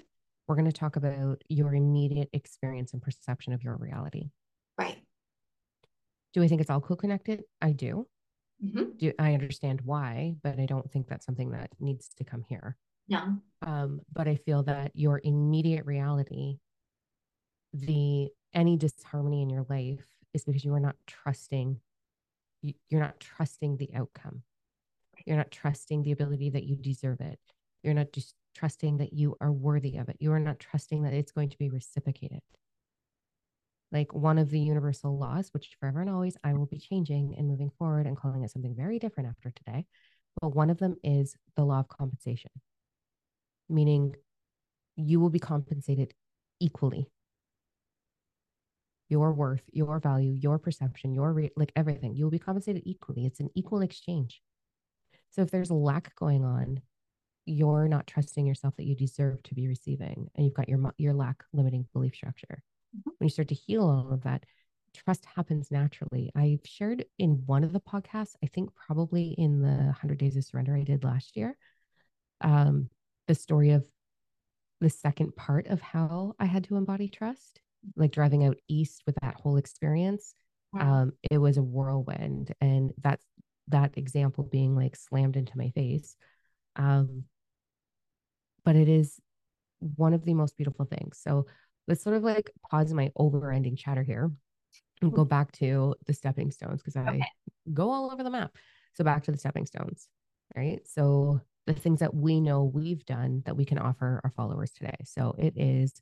[0.48, 4.30] We're going to talk about your immediate experience and perception of your reality.
[4.78, 4.98] Right.
[6.34, 7.44] Do I think it's all co-connected?
[7.62, 8.08] I do.
[8.64, 8.98] Mhm.
[8.98, 12.78] Do I understand why, but I don't think that's something that needs to come here.
[13.08, 13.38] No.
[13.62, 16.60] Um, but I feel that your immediate reality,
[17.74, 21.80] the any disharmony in your life is because you are not trusting,
[22.62, 24.44] you, you're not trusting the outcome.
[25.26, 27.40] You're not trusting the ability that you deserve it.
[27.84, 30.18] You're not just trusting that you are worthy of it.
[30.20, 32.42] You are not trusting that it's going to be reciprocated.
[33.92, 37.48] Like one of the universal laws, which forever and always I will be changing and
[37.48, 39.86] moving forward and calling it something very different after today.
[40.42, 42.50] But one of them is the law of compensation,
[43.70, 44.16] meaning
[44.96, 46.14] you will be compensated
[46.60, 47.10] equally.
[49.10, 53.26] Your worth, your value, your perception, your re- like everything, you will be compensated equally.
[53.26, 54.42] It's an equal exchange.
[55.34, 56.82] So if there's lack going on,
[57.46, 61.14] you're not trusting yourself that you deserve to be receiving, and you've got your your
[61.14, 62.64] lack limiting belief structure.
[62.96, 63.12] Mhm.
[63.18, 64.46] When you start to heal all of that,
[64.94, 66.32] trust happens naturally.
[66.36, 70.46] I've shared in one of the podcasts, I think probably in the 100 Days of
[70.46, 71.58] Surrender I did last year,
[72.42, 72.90] um,
[73.28, 73.86] the story of
[74.80, 77.62] the second part of how I had to embody trust,
[77.96, 80.36] like driving out east with that whole experience.
[80.74, 81.04] Wow.
[81.04, 82.54] Um, it was a whirlwind.
[82.60, 83.26] And that's
[83.70, 86.16] that example being like slammed into my face.
[86.76, 87.26] Um,
[88.64, 89.20] but it is
[89.80, 91.20] one of the most beautiful things.
[91.22, 91.46] So
[91.88, 94.32] let's sort of like pause my over ending chatter here
[95.02, 97.28] and go back to the stepping stones because I okay.
[97.74, 98.56] go all over the map.
[98.94, 100.08] So back to the stepping stones,
[100.56, 100.80] right?
[100.86, 104.96] So the things that we know we've done that we can offer our followers today.
[105.04, 105.94] So it is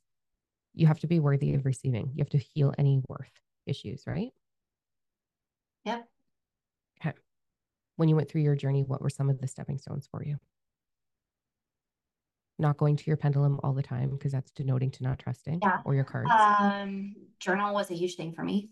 [0.74, 2.12] you have to be worthy of receiving.
[2.14, 3.30] You have to heal any worth
[3.66, 4.30] issues, right?
[5.84, 6.08] Yep.
[7.96, 10.36] When you went through your journey, what were some of the stepping stones for you?
[12.58, 15.78] Not going to your pendulum all the time because that's denoting to not trusting yeah.
[15.84, 16.30] or your cards.
[16.30, 18.70] Um, journal was a huge thing for me.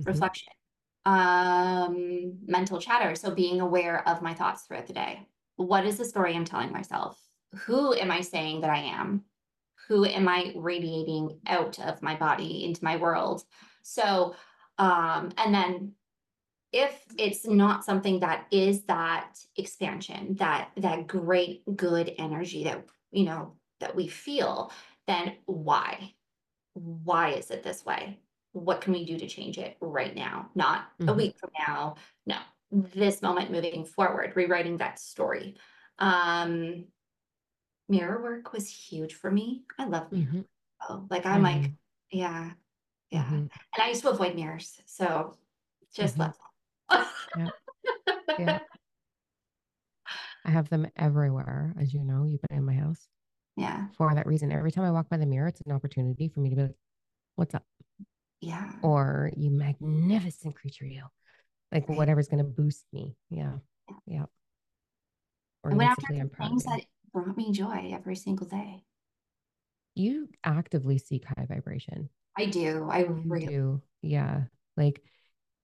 [0.00, 0.10] Mm-hmm.
[0.10, 0.52] Reflection.
[1.04, 3.14] Um, mental chatter.
[3.14, 5.26] So being aware of my thoughts throughout the day.
[5.56, 7.18] What is the story I'm telling myself?
[7.64, 9.24] Who am I saying that I am?
[9.88, 13.42] Who am I radiating out of my body into my world?
[13.82, 14.34] So,
[14.78, 15.92] um, and then
[16.72, 23.24] if it's not something that is that expansion, that that great good energy that you
[23.24, 24.72] know that we feel,
[25.06, 26.14] then why?
[26.74, 28.18] Why is it this way?
[28.52, 30.50] What can we do to change it right now?
[30.54, 31.08] Not mm-hmm.
[31.08, 31.96] a week from now.
[32.26, 32.38] No,
[32.70, 35.56] this moment moving forward, rewriting that story.
[35.98, 36.86] Um,
[37.88, 39.62] mirror work was huge for me.
[39.78, 40.26] I love mirror.
[40.26, 40.40] Mm-hmm.
[40.88, 41.62] Oh, like I'm mm-hmm.
[41.62, 41.70] like,
[42.10, 42.50] yeah,
[43.10, 43.24] yeah.
[43.24, 43.34] Mm-hmm.
[43.34, 43.50] And
[43.82, 45.36] I used to avoid mirrors, so
[45.94, 46.22] just mm-hmm.
[46.22, 46.36] love
[46.90, 47.48] yeah.
[48.38, 48.58] yeah.
[50.44, 52.24] I have them everywhere, as you know.
[52.24, 53.08] You've been in my house.
[53.56, 53.86] Yeah.
[53.96, 56.50] For that reason, every time I walk by the mirror, it's an opportunity for me
[56.50, 56.76] to be like,
[57.34, 57.64] "What's up?"
[58.40, 58.70] Yeah.
[58.82, 61.02] Or you magnificent creature, you.
[61.72, 61.98] Like right.
[61.98, 63.16] whatever's going to boost me.
[63.30, 63.54] Yeah.
[64.06, 64.26] Yeah.
[65.64, 66.06] Or I went after
[66.38, 68.84] things that brought me joy every single day.
[69.94, 72.10] You actively seek high vibration.
[72.38, 72.88] I do.
[72.90, 73.82] I really do.
[74.02, 74.42] Yeah.
[74.76, 75.02] Like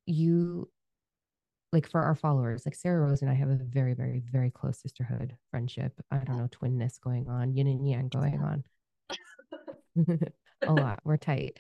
[0.06, 0.70] you
[1.72, 4.80] like for our followers, like Sarah Rose and I have a very, very, very close
[4.80, 5.92] sisterhood friendship.
[6.11, 8.64] I don't know, twinness going on, yin and yang going on.
[10.62, 11.00] a lot.
[11.04, 11.58] We're tight.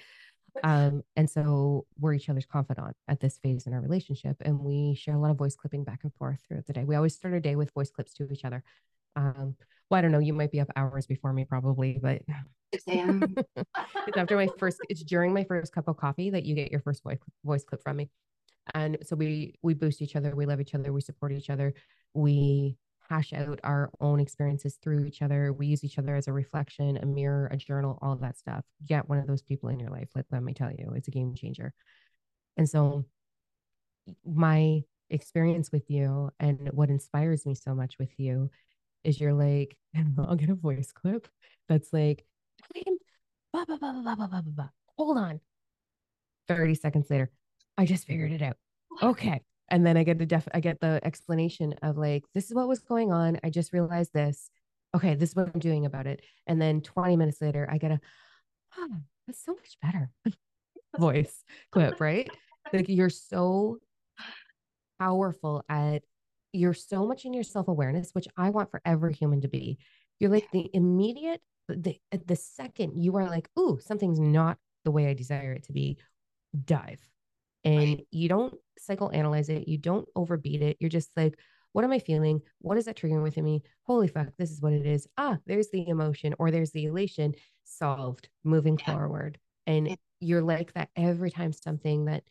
[0.62, 4.36] Um, and so we're each other's confidant at this phase in our relationship.
[4.42, 6.84] And we share a lot of voice clipping back and forth throughout the day.
[6.84, 8.62] We always start our day with voice clips to each other.
[9.16, 9.56] Um,
[9.90, 12.22] well, I don't know, you might be up hours before me probably, but
[12.72, 16.80] it's after my first, it's during my first cup of coffee that you get your
[16.80, 18.10] first voice voice clip from me
[18.74, 21.74] and so we we boost each other we love each other we support each other
[22.14, 22.76] we
[23.08, 26.96] hash out our own experiences through each other we use each other as a reflection
[26.98, 30.08] a mirror a journal all that stuff get one of those people in your life
[30.14, 31.74] let, let me tell you it's a game changer
[32.56, 33.04] and so
[34.24, 38.50] my experience with you and what inspires me so much with you
[39.04, 39.76] is you're like
[40.18, 41.28] i'll get a voice clip
[41.68, 42.24] that's like
[43.52, 44.68] blah, blah, blah, blah, blah, blah, blah.
[44.96, 45.40] hold on
[46.48, 47.30] 30 seconds later
[47.78, 48.44] I just figured mm-hmm.
[48.44, 48.56] it out.
[49.02, 49.40] Okay.
[49.68, 52.68] And then I get the def I get the explanation of like, this is what
[52.68, 53.38] was going on.
[53.42, 54.50] I just realized this.
[54.94, 56.20] Okay, this is what I'm doing about it.
[56.46, 58.00] And then 20 minutes later, I get a
[58.76, 60.10] oh, that's so much better
[60.98, 62.28] voice clip, right?
[62.72, 63.78] Like you're so
[65.00, 66.02] powerful at
[66.52, 69.78] you're so much in your self-awareness, which I want for every human to be.
[70.20, 75.06] You're like the immediate the the second you are like, ooh, something's not the way
[75.06, 75.96] I desire it to be,
[76.64, 77.00] dive
[77.64, 80.76] and you don't psychoanalyze it, you don't overbeat it.
[80.80, 81.38] You're just like,
[81.72, 82.40] what am I feeling?
[82.60, 83.62] What is that triggering within me?
[83.84, 85.06] Holy fuck, this is what it is.
[85.16, 88.94] Ah, there's the emotion or there's the elation solved, moving yeah.
[88.94, 89.38] forward.
[89.66, 89.94] And yeah.
[90.20, 92.24] you're like that every time something that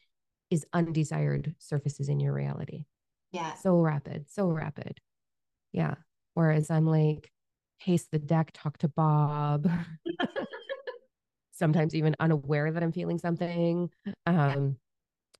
[0.49, 2.85] is undesired surfaces in your reality.
[3.31, 3.53] Yeah.
[3.55, 4.99] So rapid, so rapid.
[5.71, 5.95] Yeah.
[6.33, 7.31] Whereas I'm like,
[7.79, 9.69] pace the deck, talk to Bob.
[11.51, 13.89] Sometimes even unaware that I'm feeling something.
[14.25, 14.75] Um,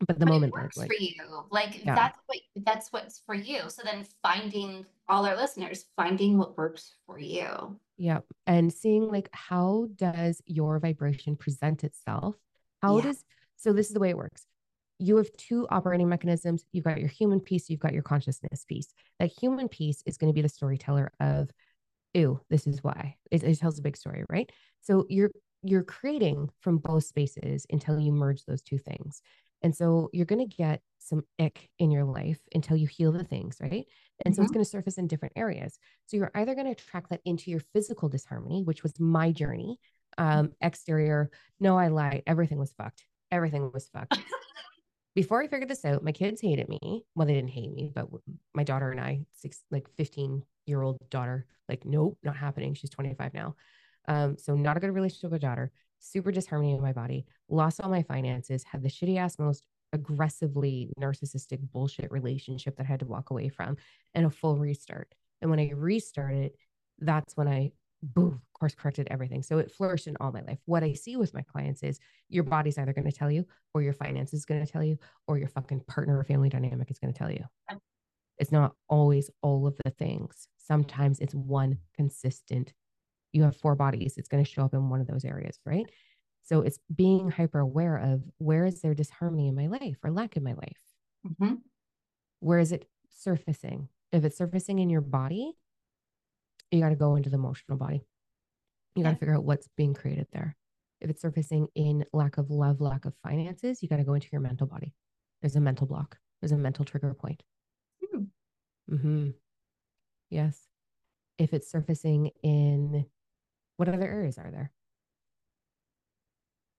[0.08, 1.14] but the but moment works like, for you.
[1.50, 1.96] Like yeah.
[1.96, 3.62] that's what that's what's for you.
[3.70, 7.80] So then finding all our listeners finding what works for you.
[7.98, 12.36] Yeah and seeing like how does your vibration present itself?
[12.82, 13.04] How yeah.
[13.04, 13.24] does
[13.58, 14.46] so this is the way it works.
[14.98, 16.64] You have two operating mechanisms.
[16.72, 20.32] You've got your human piece you've got your consciousness piece that human piece is going
[20.32, 21.50] to be the storyteller of
[22.14, 23.16] ew this is why.
[23.30, 24.52] It, it tells a big story right?
[24.82, 25.32] So you're
[25.64, 29.22] you're creating from both spaces until you merge those two things
[29.62, 33.24] and so you're going to get some ick in your life until you heal the
[33.24, 33.72] things, right?
[33.72, 33.86] And mm-hmm.
[34.24, 34.54] so it's mm-hmm.
[34.54, 35.78] going to surface in different areas.
[36.06, 39.78] So you're either going to track that into your physical disharmony, which was my journey.
[40.18, 42.24] Um, exterior, no, I lied.
[42.28, 43.04] Everything was fucked.
[43.32, 44.20] Everything was fucked.
[45.16, 47.04] before I figured this out, my kids hated me.
[47.16, 48.08] Well, they didn't hate me, but
[48.54, 52.74] my daughter and I, six, like 15 year old daughter, like, nope, not happening.
[52.74, 53.56] She's 25 now.
[54.08, 55.72] Um, so not a good relationship with daughter,
[56.02, 60.92] super disharmony in my body, lost all my finances, had the shitty ass, most aggressively
[61.00, 63.78] narcissistic bullshit relationship that I had to walk away from
[64.14, 65.14] and a full restart.
[65.42, 66.52] And when I restarted,
[67.00, 67.72] that's when I
[68.04, 69.44] boom, of course corrected everything.
[69.44, 70.58] So it flourished in all my life.
[70.66, 72.00] What I see with my clients is
[72.30, 74.98] your body's either going to tell you, or your finances is going to tell you,
[75.28, 77.44] or your fucking partner or family dynamic is going to tell you.
[78.40, 80.48] It's not always all of the things.
[80.58, 82.74] Sometimes it's one consistent.
[83.32, 84.16] You have four bodies.
[84.18, 85.86] It's going to show up in one of those areas, right?
[86.44, 90.36] So it's being hyper aware of where is there disharmony in my life or lack
[90.36, 90.78] in my life?
[91.28, 91.56] Mm-hmm.
[92.40, 93.90] Where is it surfacing?
[94.12, 95.54] If it's surfacing in your body,
[96.72, 98.02] you got to go into the emotional body.
[98.96, 100.58] You got to figure out what's being created there.
[101.00, 104.28] If it's surfacing in lack of love, lack of finances, you got to go into
[104.32, 104.94] your mental body.
[105.42, 106.18] There's a mental block.
[106.42, 107.44] There's a mental trigger point.
[108.04, 108.24] Hmm.
[108.92, 109.30] Mm-hmm.
[110.30, 110.68] Yes.
[111.38, 113.06] If it's surfacing in
[113.82, 114.72] what other areas are there?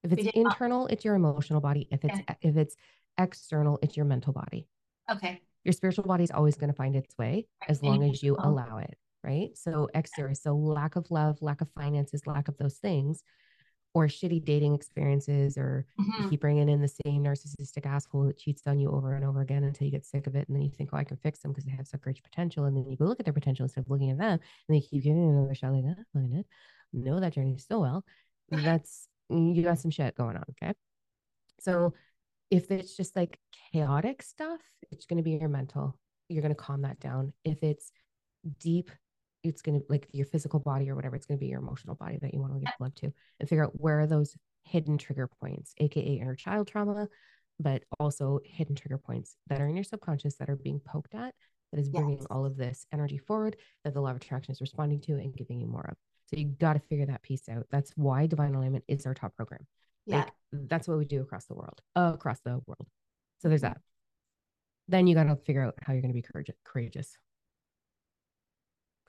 [0.05, 1.89] If it's internal, it's your emotional body.
[1.91, 2.37] If it's okay.
[2.41, 2.77] if it's
[3.19, 4.69] external, it's your mental body.
[5.11, 5.43] Okay.
[5.65, 8.79] Your spiritual body is always going to find its way as long as you allow
[8.79, 9.51] it right?
[9.57, 13.23] So exterior, so lack of love, lack of finances, lack of those things,
[13.95, 16.23] or shitty dating experiences, or mm-hmm.
[16.23, 19.41] you keep bringing in the same narcissistic asshole that cheats on you over and over
[19.41, 21.41] again until you get sick of it, and then you think, oh, I can fix
[21.41, 23.65] them because they have such great potential, and then you go look at their potential
[23.65, 26.39] instead of looking at them, and they keep giving another shot like that, look at
[26.41, 26.47] it,
[26.93, 28.05] know that journey so well.
[28.51, 30.75] That's you got some shit going on, okay?
[31.61, 31.95] So
[32.51, 33.39] if it's just like
[33.73, 35.99] chaotic stuff, it's going to be your mental.
[36.29, 37.33] You're going to calm that down.
[37.45, 37.93] If it's
[38.59, 38.91] deep
[39.43, 41.97] it's going to like your physical body or whatever it's going to be your emotional
[41.97, 44.99] body that you want to give blood to and figure out where are those hidden
[44.99, 47.09] trigger points aka inner child trauma
[47.59, 51.35] but also hidden trigger points that are in your subconscious that are being poked at
[51.73, 52.27] that is bringing yes.
[52.31, 55.61] all of this energy forward that the law of attraction is responding to and giving
[55.61, 55.97] you more of
[56.33, 59.35] so you got to figure that piece out that's why divine alignment is our top
[59.37, 59.67] program
[60.07, 60.19] yeah.
[60.19, 62.87] like that's what we do across the world uh, across the world
[63.41, 63.79] so there's that
[64.89, 67.17] then you got to figure out how you're going to be courageous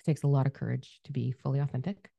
[0.03, 2.09] it takes a lot of courage to be fully authentic.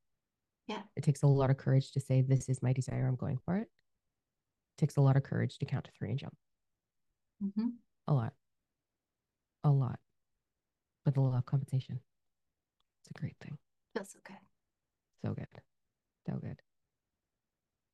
[0.67, 0.81] Yeah.
[0.97, 3.07] It takes a lot of courage to say, This is my desire.
[3.07, 3.69] I'm going for it.
[3.69, 6.35] It takes a lot of courage to count to three and jump.
[7.45, 7.69] Mm-hmm.
[8.09, 8.33] A lot.
[9.65, 9.99] A lot.
[11.05, 12.01] With a lot of compensation.
[13.03, 13.59] It's a great thing.
[13.97, 14.37] So good.
[15.25, 15.47] So good.
[16.27, 16.61] So good.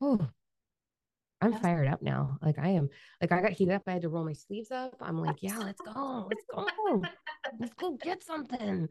[0.00, 0.28] Oh,
[1.40, 2.38] I'm fired up now.
[2.42, 2.88] Like I am,
[3.20, 3.82] like I got heated up.
[3.86, 4.96] I had to roll my sleeves up.
[5.00, 6.28] I'm like, yeah, let's go.
[6.28, 7.02] Let's go.
[7.58, 8.88] let's go get something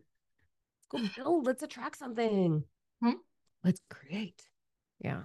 [0.90, 1.46] go build.
[1.46, 2.64] Let's attract something.
[3.02, 3.14] Hmm?
[3.64, 4.44] Let's create.
[5.00, 5.24] Yeah.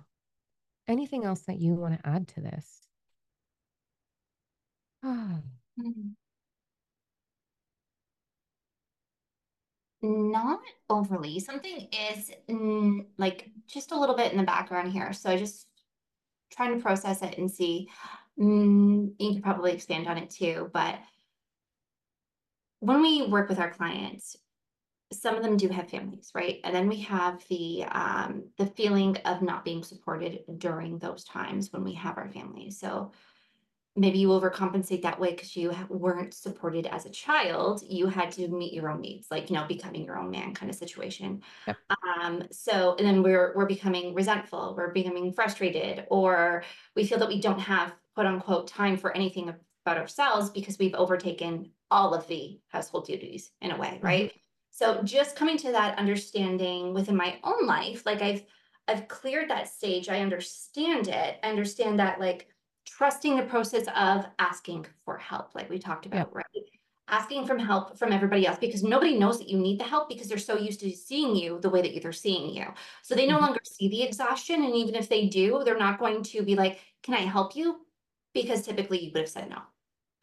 [0.87, 2.81] Anything else that you want to add to this?
[5.77, 6.11] Hmm.
[10.05, 11.41] Not overly.
[11.41, 12.31] Something is
[13.17, 15.13] like just a little bit in the background here.
[15.15, 15.67] So I just
[16.53, 17.89] trying to process it and see.
[18.39, 20.99] Mm, you can probably expand on it too, but
[22.81, 24.37] when we work with our clients,
[25.13, 26.61] some of them do have families, right?
[26.65, 31.73] And then we have the um, the feeling of not being supported during those times
[31.73, 32.79] when we have our families.
[32.79, 33.13] So
[33.97, 37.82] maybe you overcompensate that way because you weren't supported as a child.
[37.88, 40.70] You had to meet your own needs, like you know, becoming your own man kind
[40.70, 41.42] of situation.
[41.66, 41.76] Yep.
[42.20, 46.64] Um, so and then we're we're becoming resentful, we're becoming frustrated, or
[46.97, 49.53] we feel that we don't have quote unquote time for anything
[49.84, 54.07] about ourselves because we've overtaken all of the household duties in a way, mm-hmm.
[54.07, 54.28] right?
[54.30, 54.38] Mm-hmm.
[54.70, 58.42] So just coming to that understanding within my own life, like I've
[58.88, 60.09] I've cleared that stage.
[60.09, 61.38] I understand it.
[61.42, 62.49] I understand that like
[62.87, 66.39] trusting the process of asking for help, like we talked about, yeah.
[66.39, 66.64] right?
[67.09, 70.26] Asking from help from everybody else because nobody knows that you need the help because
[70.26, 72.66] they're so used to seeing you the way that they're seeing you.
[73.03, 73.45] So they no mm-hmm.
[73.45, 74.64] longer see the exhaustion.
[74.64, 77.80] And even if they do, they're not going to be like, Can I help you?
[78.32, 79.59] Because typically you would have said no.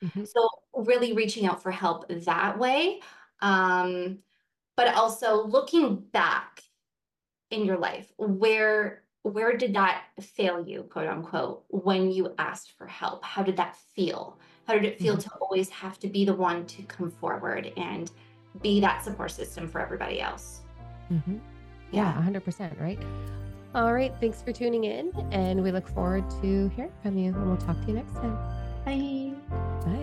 [0.04, 0.24] Mm-hmm.
[0.26, 3.00] So really reaching out for help that way.
[3.42, 4.20] Um,
[4.76, 6.64] but also looking back
[7.52, 12.88] in your life, where where did that fail you, quote unquote, when you asked for
[12.88, 13.24] help?
[13.24, 14.40] How did that feel?
[14.68, 15.30] How did it feel mm-hmm.
[15.30, 18.12] to always have to be the one to come forward and
[18.62, 20.62] be that support system for everybody else?
[21.12, 21.38] Mm-hmm.
[21.92, 23.00] Yeah, 100%, right?
[23.74, 24.14] All right.
[24.20, 25.12] Thanks for tuning in.
[25.32, 27.34] And we look forward to hearing from you.
[27.34, 28.36] And we'll talk to you next time.
[28.86, 29.34] Bye.
[29.86, 30.01] Bye.